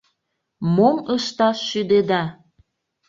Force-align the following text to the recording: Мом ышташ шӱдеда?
Мом 0.75 0.97
ышташ 1.15 1.57
шӱдеда? 1.69 2.23